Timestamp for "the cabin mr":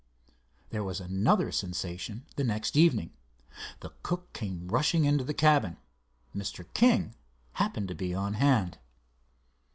5.23-6.65